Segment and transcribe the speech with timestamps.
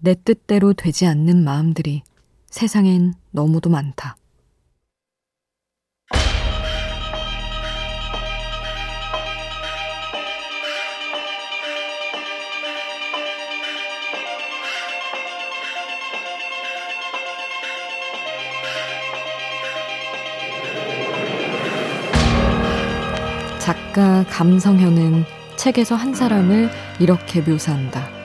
[0.00, 2.02] 내 뜻대로 되지 않는 마음들이
[2.46, 4.16] 세상엔 너무도 많다.
[23.58, 25.24] 작가 감성현은
[25.56, 26.70] 책에서 한 사람을
[27.00, 28.17] 이렇게 묘사한다.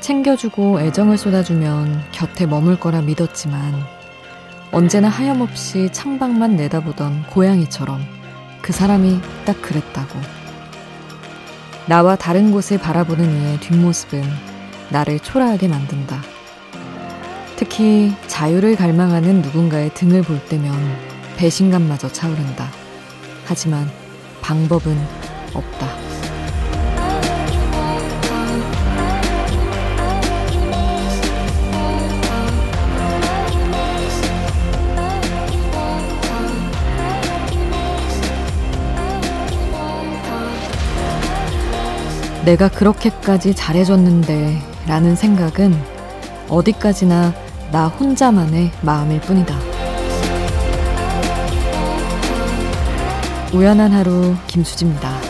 [0.00, 3.74] 챙겨주고 애정을 쏟아주면 곁에 머물 거라 믿었지만
[4.70, 8.00] 언제나 하염없이 창밖만 내다보던 고양이처럼
[8.60, 10.18] 그 사람이 딱 그랬다고.
[11.86, 14.22] 나와 다른 곳을 바라보는 이의 뒷모습은
[14.90, 16.20] 나를 초라하게 만든다.
[17.56, 20.72] 특히 자유를 갈망하는 누군가의 등을 볼 때면
[21.38, 22.68] 배신감마저 차오른다.
[23.46, 23.90] 하지만
[24.42, 24.98] 방법은
[25.54, 26.07] 없다.
[42.48, 45.78] 내가 그렇게까지 잘해줬는데 라는 생각은
[46.48, 47.34] 어디까지나
[47.70, 49.54] 나 혼자만의 마음일 뿐이다.
[53.52, 55.27] 우연한 하루 김수지입니다.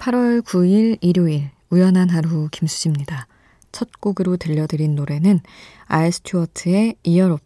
[0.00, 3.26] 8월 9일 일요일 우연한 하루 김수지입니다.
[3.70, 5.40] 첫 곡으로 들려드린 노래는
[5.84, 6.94] 알 스튜어트의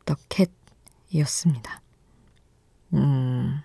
[0.05, 0.15] 더
[1.11, 1.81] 캣이었습니다.
[2.93, 3.61] 음,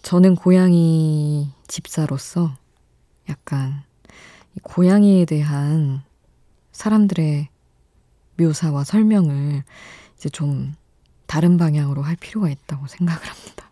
[0.00, 2.56] 저는 고양이 집사로서
[3.28, 3.82] 약간
[4.62, 6.02] 고양이에 대한
[6.72, 7.48] 사람들의
[8.38, 9.64] 묘사와 설명을
[10.16, 10.74] 이제 좀
[11.26, 13.68] 다른 방향으로 할 필요가 있다고 생각을 합니다.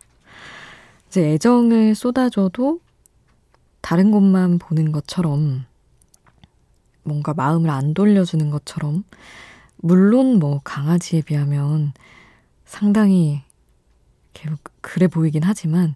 [1.07, 2.79] 이제 애정을 쏟아줘도
[3.83, 5.65] 다른 곳만 보는 것처럼
[7.03, 9.03] 뭔가 마음을 안 돌려주는 것처럼
[9.75, 11.91] 물론 뭐 강아지에 비하면
[12.63, 13.43] 상당히
[14.79, 15.95] 그래 보이긴 하지만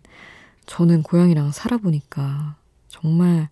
[0.66, 2.58] 저는 고양이랑 살아보니까
[2.90, 3.48] 정말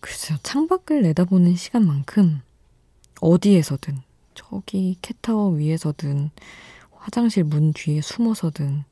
[0.00, 2.42] 글쎄요 창밖을 내다보는 시간만큼
[3.22, 4.02] 어디에서든
[4.34, 6.30] 저기 캣타워 위에서든
[6.92, 8.84] 화장실 문 뒤에 숨어서든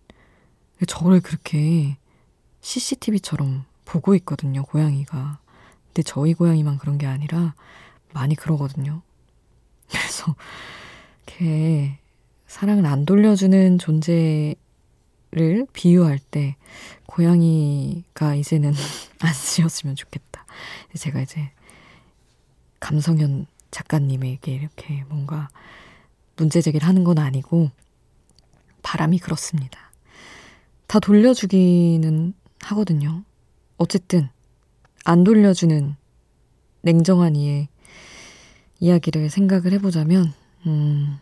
[0.89, 1.99] 저를 그렇게
[2.62, 5.38] CCTV처럼 보고 있거든요, 고양이가.
[5.86, 7.54] 근데 저희 고양이만 그런 게 아니라
[8.12, 9.00] 많이 그러거든요.
[9.88, 10.36] 그래서
[11.24, 11.98] 걔
[12.47, 14.56] 사랑을 안 돌려주는 존재를
[15.72, 16.56] 비유할 때
[17.06, 18.74] 고양이가 이제는
[19.20, 20.44] 안 쓰였으면 좋겠다.
[20.94, 21.50] 제가 이제
[22.80, 25.48] 감성현 작가님에게 이렇게 뭔가
[26.36, 27.70] 문제 제기를 하는 건 아니고
[28.82, 29.92] 바람이 그렇습니다.
[30.86, 33.24] 다 돌려주기는 하거든요.
[33.76, 34.28] 어쨌든
[35.04, 35.97] 안 돌려주는
[36.82, 37.69] 냉정한 이의
[38.81, 40.32] 이야기를 생각을 해보자면,
[40.66, 41.19] 음,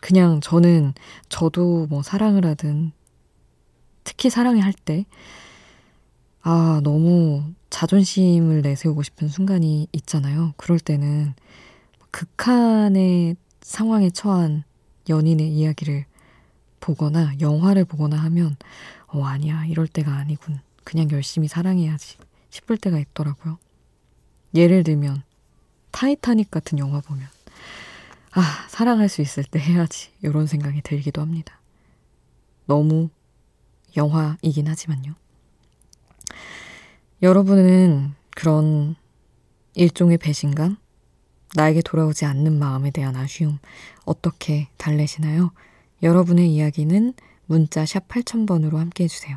[0.00, 0.94] 그냥 저는
[1.28, 2.92] 저도 뭐 사랑을 하든
[4.04, 5.04] 특히 사랑을 할 때,
[6.42, 10.54] 아, 너무 자존심을 내세우고 싶은 순간이 있잖아요.
[10.56, 11.34] 그럴 때는
[12.10, 14.64] 극한의 상황에 처한
[15.08, 16.06] 연인의 이야기를
[16.80, 18.56] 보거나 영화를 보거나 하면,
[19.08, 19.66] 어, 아니야.
[19.66, 20.60] 이럴 때가 아니군.
[20.88, 22.16] 그냥 열심히 사랑해야지
[22.48, 23.58] 싶을 때가 있더라고요.
[24.54, 25.22] 예를 들면
[25.90, 27.28] 타이타닉 같은 영화 보면
[28.32, 31.60] 아 사랑할 수 있을 때 해야지 이런 생각이 들기도 합니다.
[32.64, 33.10] 너무
[33.98, 35.12] 영화이긴 하지만요.
[37.20, 38.96] 여러분은 그런
[39.74, 40.78] 일종의 배신감,
[41.54, 43.58] 나에게 돌아오지 않는 마음에 대한 아쉬움
[44.06, 45.52] 어떻게 달래시나요?
[46.02, 47.12] 여러분의 이야기는
[47.44, 49.36] 문자 샵 8000번으로 함께 해주세요.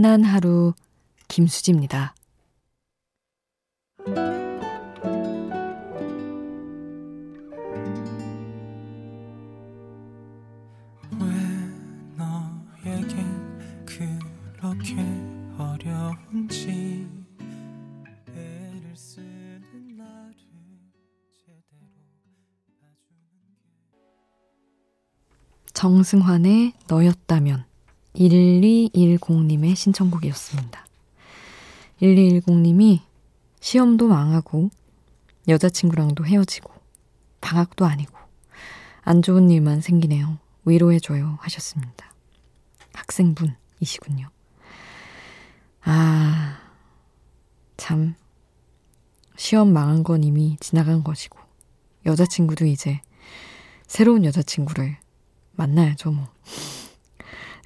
[0.00, 0.72] 우연한 하루
[1.28, 2.14] 김수지입니다.
[25.74, 27.69] 정승환의 너였다면
[28.14, 30.86] 1210님의 신청곡이었습니다.
[32.02, 33.00] 1210님이
[33.60, 34.70] 시험도 망하고
[35.48, 36.72] 여자친구랑도 헤어지고
[37.40, 38.16] 방학도 아니고
[39.02, 40.38] 안 좋은 일만 생기네요.
[40.64, 42.12] 위로해줘요 하셨습니다.
[42.92, 44.28] 학생분이시군요.
[45.82, 46.58] 아,
[47.76, 48.14] 참.
[49.36, 51.38] 시험 망한 건 이미 지나간 것이고,
[52.04, 53.00] 여자친구도 이제
[53.86, 54.98] 새로운 여자친구를
[55.52, 56.28] 만나야죠, 뭐.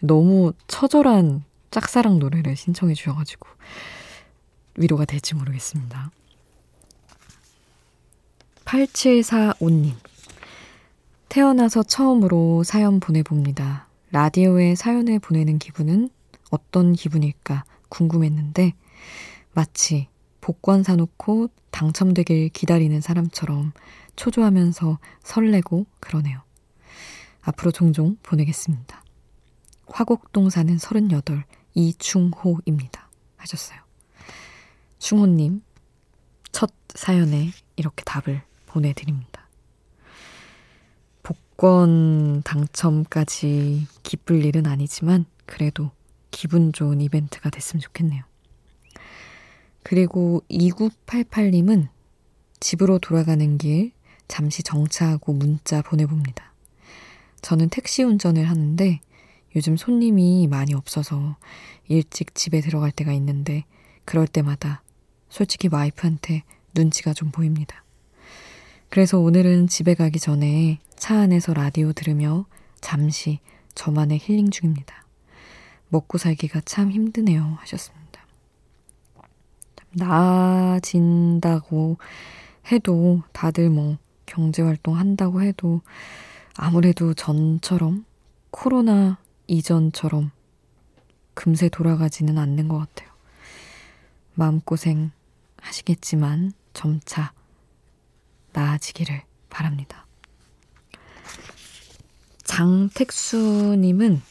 [0.06, 3.48] 너무 처절한 짝사랑 노래를 신청해 주셔가지고
[4.76, 6.10] 위로가 될지 모르겠습니다.
[8.64, 9.94] 8745님.
[11.28, 13.88] 태어나서 처음으로 사연 보내봅니다.
[14.10, 16.10] 라디오에 사연을 보내는 기분은
[16.50, 18.74] 어떤 기분일까 궁금했는데
[19.52, 20.08] 마치
[20.40, 23.72] 복권 사놓고 당첨되길 기다리는 사람처럼
[24.16, 26.42] 초조하면서 설레고 그러네요.
[27.40, 29.03] 앞으로 종종 보내겠습니다.
[29.86, 31.44] 화곡동 사는 38
[31.74, 33.08] 이충호입니다.
[33.36, 33.78] 하셨어요.
[34.98, 35.62] 충호님,
[36.52, 39.48] 첫 사연에 이렇게 답을 보내드립니다.
[41.22, 45.90] 복권 당첨까지 기쁠 일은 아니지만 그래도
[46.30, 48.24] 기분 좋은 이벤트가 됐으면 좋겠네요.
[49.82, 51.88] 그리고 2988님은
[52.60, 53.92] 집으로 돌아가는 길
[54.26, 56.54] 잠시 정차하고 문자 보내봅니다.
[57.42, 59.00] 저는 택시 운전을 하는데
[59.56, 61.36] 요즘 손님이 많이 없어서
[61.86, 63.64] 일찍 집에 들어갈 때가 있는데
[64.04, 64.82] 그럴 때마다
[65.28, 66.42] 솔직히 와이프한테
[66.74, 67.84] 눈치가 좀 보입니다.
[68.88, 72.46] 그래서 오늘은 집에 가기 전에 차 안에서 라디오 들으며
[72.80, 73.38] 잠시
[73.74, 75.04] 저만의 힐링 중입니다.
[75.88, 77.56] 먹고 살기가 참 힘드네요.
[77.60, 78.04] 하셨습니다.
[79.96, 81.98] 나아진다고
[82.72, 85.82] 해도 다들 뭐 경제활동 한다고 해도
[86.56, 88.04] 아무래도 전처럼
[88.50, 90.30] 코로나 이전처럼
[91.34, 93.10] 금세 돌아가지는 않는 것 같아요.
[94.34, 95.10] 마음고생
[95.60, 97.32] 하시겠지만 점차
[98.52, 100.06] 나아지기를 바랍니다.
[102.44, 104.22] 장택수님은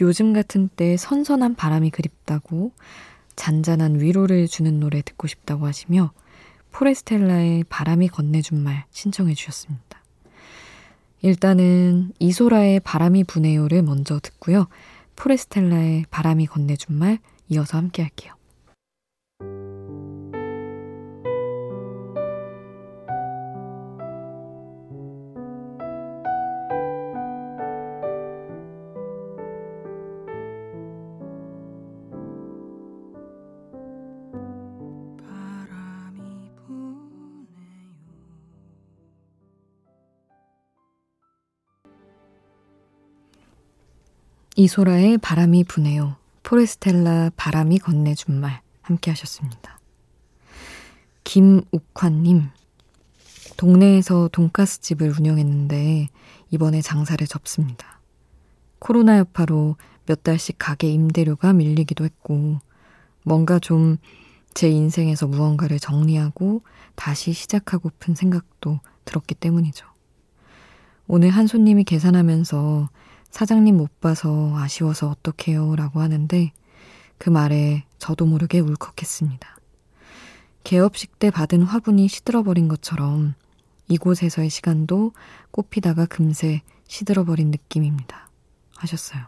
[0.00, 2.72] 요즘 같은 때 선선한 바람이 그립다고
[3.34, 6.12] 잔잔한 위로를 주는 노래 듣고 싶다고 하시며
[6.72, 10.02] 포레스텔라의 바람이 건네준 말 신청해 주셨습니다.
[11.22, 14.68] 일단은 이소라의 바람이 부네요를 먼저 듣고요.
[15.16, 17.18] 포레스텔라의 바람이 건네준 말
[17.48, 18.35] 이어서 함께 할게요.
[44.56, 46.16] 이소라의 바람이 부네요.
[46.42, 49.78] 포레스텔라 바람이 건네준 말 함께 하셨습니다.
[51.24, 52.48] 김욱환님,
[53.56, 56.08] 동네에서 돈가스 집을 운영했는데
[56.50, 58.00] 이번에 장사를 접습니다.
[58.78, 62.58] 코로나 여파로 몇 달씩 가게 임대료가 밀리기도 했고
[63.24, 63.98] 뭔가 좀
[64.56, 66.62] 제 인생에서 무언가를 정리하고
[66.94, 69.86] 다시 시작하고픈 생각도 들었기 때문이죠.
[71.06, 72.88] 오늘 한 손님이 계산하면서
[73.30, 76.52] 사장님 못 봐서 아쉬워서 어떡해요 라고 하는데
[77.18, 79.56] 그 말에 저도 모르게 울컥했습니다.
[80.64, 83.34] 개업식 때 받은 화분이 시들어버린 것처럼
[83.88, 85.12] 이곳에서의 시간도
[85.50, 88.30] 꽃피다가 금세 시들어버린 느낌입니다.
[88.76, 89.26] 하셨어요.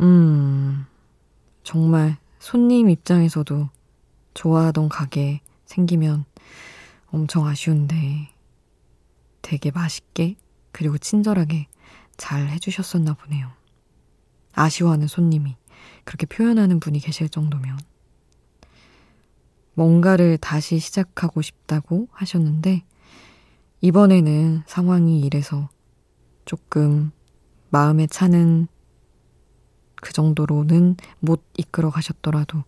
[0.00, 0.86] 음,
[1.62, 3.68] 정말 손님 입장에서도
[4.34, 6.24] 좋아하던 가게 생기면
[7.06, 8.30] 엄청 아쉬운데
[9.42, 10.36] 되게 맛있게
[10.70, 11.66] 그리고 친절하게
[12.16, 13.50] 잘 해주셨었나 보네요.
[14.52, 15.56] 아쉬워하는 손님이
[16.04, 17.78] 그렇게 표현하는 분이 계실 정도면
[19.74, 22.84] 뭔가를 다시 시작하고 싶다고 하셨는데
[23.82, 25.68] 이번에는 상황이 이래서
[26.44, 27.12] 조금
[27.68, 28.68] 마음에 차는
[29.96, 32.64] 그 정도로는 못 이끌어 가셨더라도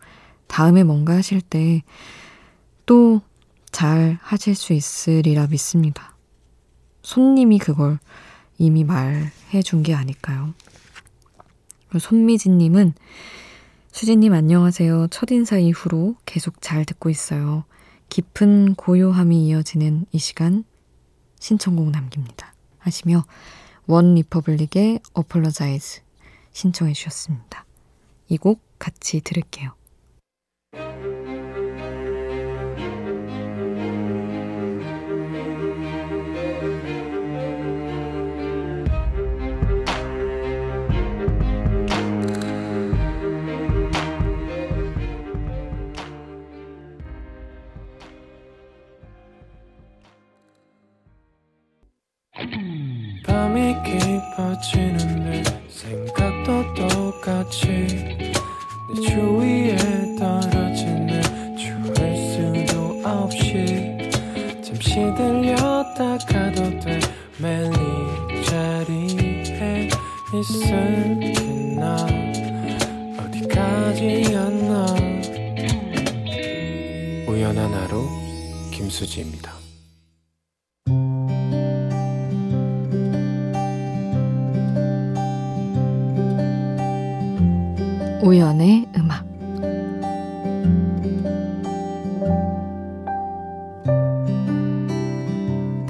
[0.47, 1.83] 다음에 뭔가 하실 때
[2.85, 3.21] 또
[3.71, 6.17] 잘 하실 수 있으리라 믿습니다.
[7.03, 7.99] 손님이 그걸
[8.59, 10.53] 이미 말해 준 게 아닐까요?
[11.99, 12.93] 손미진님은
[13.93, 15.09] 수지님 안녕하세요.
[15.09, 17.65] 첫인사 이후로 계속 잘 듣고 있어요.
[18.11, 20.65] 깊은 고요함이 이어지는 이 시간
[21.41, 22.53] 신청곡 남깁니다.
[22.79, 23.25] 하시며
[23.87, 26.03] OneRepublic의 Apologize
[26.53, 27.65] 신청해 주셨습니다.
[28.29, 29.73] 이 곡 같이 들을게요.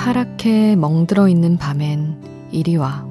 [0.08, 3.06] 파랗게 멍들어 있는 밤엔 이리 와.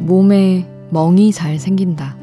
[0.00, 2.16] 몸에 멍이 잘 생긴다.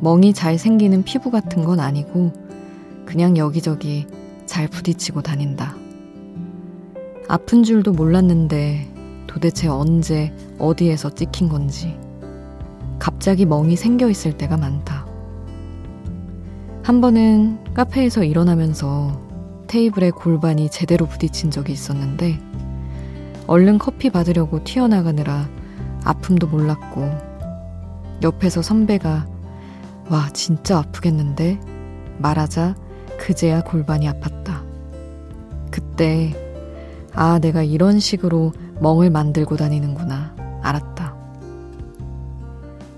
[0.00, 2.34] 멍이 잘 생기는 피부 같은 건 아니고
[3.06, 4.06] 그냥 여기저기
[4.44, 5.74] 잘 부딪히고 다닌다.
[7.28, 8.92] 아픈 줄도 몰랐는데
[9.26, 11.96] 도대체 언제 어디에서 찍힌 건지
[13.02, 15.04] 갑자기 멍이 생겨 있을 때가 많다.
[16.84, 19.20] 한 번은 카페에서 일어나면서
[19.66, 22.38] 테이블에 골반이 제대로 부딪힌 적이 있었는데
[23.48, 25.48] 얼른 커피 받으려고 튀어나가느라
[26.04, 27.10] 아픔도 몰랐고
[28.22, 29.26] 옆에서 선배가
[30.08, 31.58] 와 진짜 아프겠는데
[32.18, 32.76] 말하자
[33.18, 34.62] 그제야 골반이 아팠다.
[35.72, 36.32] 그때
[37.14, 40.36] 아, 내가 이런 식으로 멍을 만들고 다니는구나.
[40.62, 40.91] 알았다.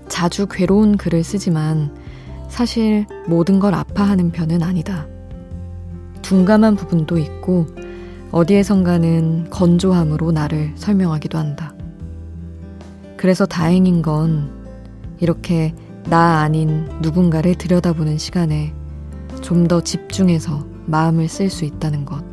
[0.07, 1.95] 자주 괴로운 글을 쓰지만
[2.49, 5.07] 사실 모든 걸 아파하는 편은 아니다.
[6.21, 7.67] 둔감한 부분도 있고
[8.31, 11.73] 어디에선가는 건조함으로 나를 설명하기도 한다.
[13.17, 14.51] 그래서 다행인 건
[15.19, 15.73] 이렇게
[16.09, 18.73] 나 아닌 누군가를 들여다보는 시간에
[19.41, 22.23] 좀 더 집중해서 마음을 쓸 수 있다는 것.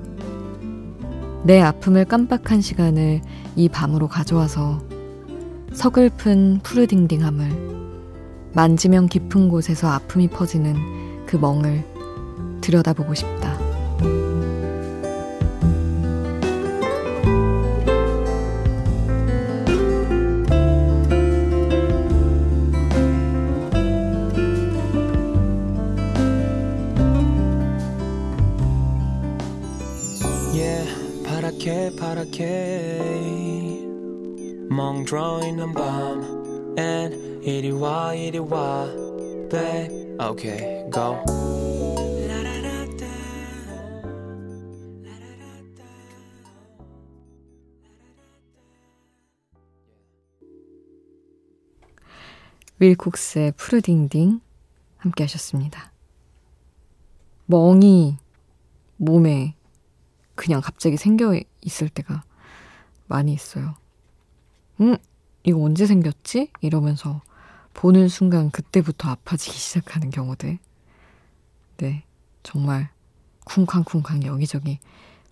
[1.44, 3.20] 내 아픔을 깜빡한 시간을
[3.56, 4.80] 이 밤으로 가져와서
[5.74, 7.48] 서글픈 푸르딩딩함을
[8.54, 10.76] 만지면 깊은 곳에서 아픔이 퍼지는
[11.26, 11.84] 그 멍을
[12.60, 13.58] 들여다보고 싶다.
[31.24, 33.81] 파랗게 파랗게
[34.72, 38.86] 멍들어 있는 밤 And 이리 와 이리 와
[39.50, 41.22] Babe Okay go
[52.78, 54.40] 윌쿡스의 푸르딩딩
[54.96, 55.92] 함께 하셨습니다.
[57.46, 58.16] 멍이
[58.96, 59.54] 몸에
[60.34, 62.24] 그냥 갑자기 생겨 있을 때가
[63.06, 63.81] 많이 있어요.
[64.80, 64.96] 음,
[65.44, 66.50] 이거 언제 생겼지?
[66.60, 67.20] 이러면서
[67.74, 70.58] 보는 순간 그때부터 아파지기 시작하는 경우들.
[71.78, 72.04] 네,
[72.42, 72.90] 정말
[73.44, 74.78] 쿵쾅쿵쾅 여기저기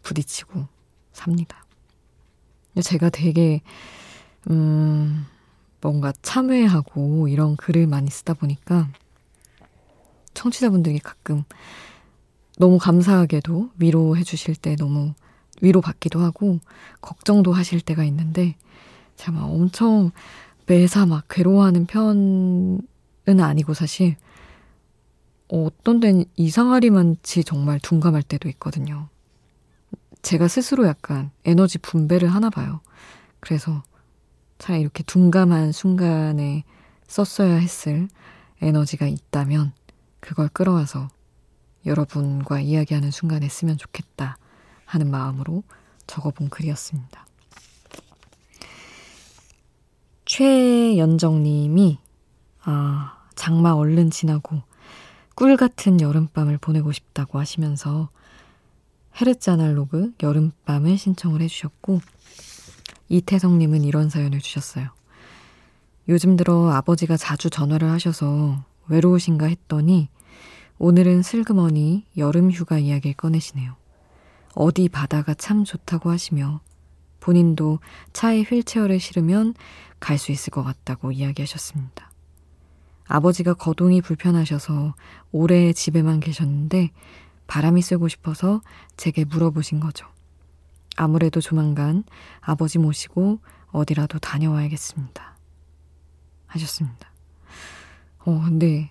[0.02, 0.66] 부딪히고
[1.12, 1.64] 삽니다.
[2.82, 3.60] 제가 되게,
[4.48, 5.26] 음,
[5.80, 8.88] 뭔가 참회하고 이런 글을 많이 쓰다 보니까
[10.34, 11.44] 청취자분들이 가끔
[12.58, 15.14] 너무 감사하게도 위로해 주실 때 너무
[15.62, 16.58] 위로받기도 하고
[17.00, 18.56] 걱정도 하실 때가 있는데
[19.20, 20.12] 제가 막 엄청
[20.64, 22.80] 매사 막 괴로워하는 편은
[23.26, 24.16] 아니고 사실
[25.48, 29.08] 어떤 데는 이상하리만치 정말 둔감할 때도 있거든요.
[30.22, 32.80] 제가 스스로 약간 에너지 분배를 하나 봐요.
[33.40, 33.82] 그래서
[34.58, 36.64] 차라리 이렇게 둔감한 순간에
[37.06, 38.08] 썼어야 했을
[38.62, 39.72] 에너지가 있다면
[40.20, 41.08] 그걸 끌어와서
[41.84, 44.38] 여러분과 이야기하는 순간에 쓰면 좋겠다
[44.86, 45.62] 하는 마음으로
[46.06, 47.26] 적어본 글이었습니다.
[50.30, 51.98] 최연정님이
[52.62, 54.62] 아 장마 얼른 지나고
[55.34, 58.10] 꿀 같은 여름밤을 보내고 싶다고 하시면서
[59.20, 62.00] 헤르츠 아날로그 여름밤을 신청을 해주셨고
[63.08, 64.90] 이태성님은 이런 사연을 주셨어요.
[66.08, 70.10] 요즘 들어 아버지가 자주 전화를 하셔서 외로우신가 했더니
[70.78, 73.74] 오늘은 슬그머니 여름 휴가 이야기를 꺼내시네요.
[74.54, 76.60] 어디 바다가 참 좋다고 하시며
[77.20, 77.78] 본인도
[78.12, 79.54] 차에 휠체어를 실으면
[80.00, 82.10] 갈 수 있을 것 같다고 이야기하셨습니다.
[83.06, 84.94] 아버지가 거동이 불편하셔서
[85.32, 86.90] 오래 집에만 계셨는데
[87.46, 88.62] 바람이 쐬고 싶어서
[88.96, 90.06] 제게 물어보신 거죠.
[90.96, 92.04] 아무래도 조만간
[92.40, 93.40] 아버지 모시고
[93.72, 95.36] 어디라도 다녀와야겠습니다.
[96.46, 97.10] 하셨습니다.
[98.20, 98.90] 어, 근데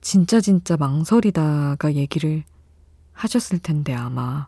[0.00, 2.44] 진짜 진짜 망설이다가 얘기를
[3.12, 4.46] 하셨을 텐데 아마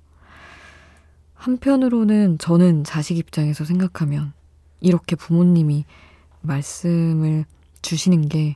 [1.42, 4.32] 한편으로는 저는 자식 입장에서 생각하면
[4.80, 5.84] 이렇게 부모님이
[6.40, 7.46] 말씀을
[7.82, 8.54] 주시는 게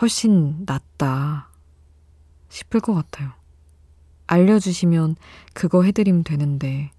[0.00, 1.50] 훨씬 낫다
[2.48, 3.32] 싶을 것 같아요.
[4.28, 5.16] 알려주시면
[5.52, 6.90] 그거 해드리면 되는데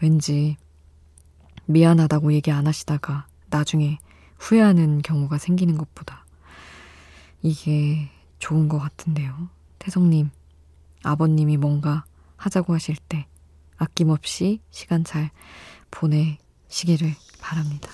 [0.00, 0.56] 왠지
[1.66, 3.98] 미안하다고 얘기 안 하시다가 나중에
[4.38, 6.24] 후회하는 경우가 생기는 것보다
[7.42, 9.50] 이게 좋은 것 같은데요.
[9.78, 10.30] 태성님,
[11.02, 12.04] 아버님이 뭔가
[12.38, 13.26] 하자고 하실 때
[13.80, 15.30] 아낌없이 시간 잘
[15.90, 17.90] 보내시기를 바랍니다.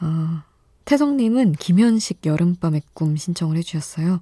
[0.00, 0.42] 어,
[0.84, 4.20] 태성님은 김현식 여름밤의 꿈 신청을 해주셨어요.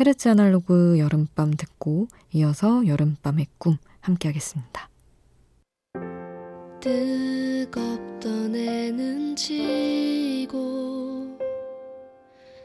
[0.00, 4.88] 헤르츠 아날로그 여름밤 듣고 이어서 여름밤의 꿈 함께 하겠습니다.
[6.80, 11.38] 뜨겁던 애는 지고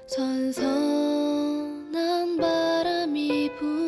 [0.08, 3.87] 선선한 바람이 부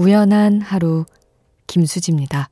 [0.00, 1.04] 우연한 하루
[1.66, 2.48] 김수지입니다.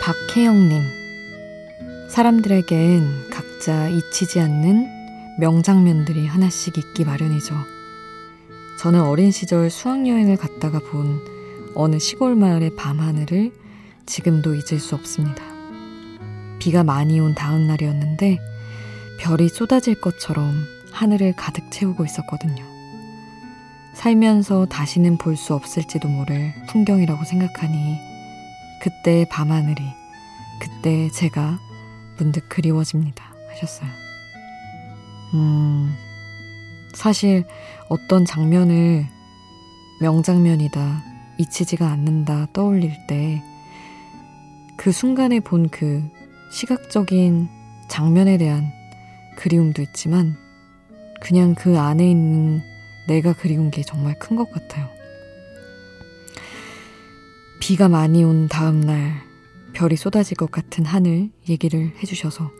[0.00, 0.80] 박혜영님,
[2.08, 4.93] 사람들에겐 각자 잊히지 않는
[5.38, 7.54] 명장면들이 하나씩 있기 마련이죠.
[8.78, 11.20] 저는 어린 시절 수학여행을 갔다가 본
[11.74, 13.52] 어느 시골 마을의 밤하늘을
[14.06, 15.42] 지금도 잊을 수 없습니다.
[16.58, 18.38] 비가 많이 온 다음 날이었는데
[19.20, 20.52] 별이 쏟아질 것처럼
[20.92, 22.64] 하늘을 가득 채우고 있었거든요.
[23.94, 27.98] 살면서 다시는 볼 수 없을지도 모를 풍경이라고 생각하니
[28.82, 29.82] 그때의 밤하늘이
[30.60, 31.58] 그때 제가
[32.18, 33.24] 문득 그리워집니다.
[33.50, 34.03] 하셨어요.
[35.34, 35.94] 음,
[36.94, 37.44] 사실
[37.88, 39.06] 어떤 장면을
[40.00, 41.02] 명장면이다,
[41.38, 43.42] 잊히지가 않는다 떠올릴 때
[44.76, 46.02] 그 순간에 본 그
[46.50, 47.48] 시각적인
[47.88, 48.70] 장면에 대한
[49.36, 50.36] 그리움도 있지만
[51.20, 52.60] 그냥 그 안에 있는
[53.08, 54.88] 내가 그리운 게 정말 큰 것 같아요.
[57.60, 59.22] 비가 많이 온 다음 날
[59.72, 62.50] 별이 쏟아질 것 같은 하늘 얘기를 해주셔서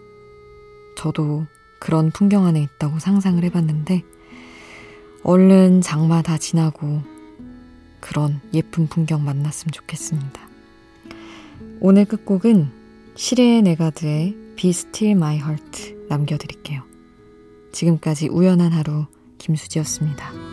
[0.97, 1.47] 저도
[1.79, 4.03] 그런 풍경 안에 있다고 상상을 해봤는데,
[5.23, 7.03] 얼른 장마 다 지나고
[8.01, 10.41] 그런 예쁜 풍경 만났으면 좋겠습니다.
[11.81, 12.71] 오늘 끝곡은
[13.15, 16.83] 시레 네가드의 Be Still My Heart 남겨드릴게요.
[17.73, 19.07] 지금까지 우연한 하루
[19.39, 20.44] 김수지였습니다.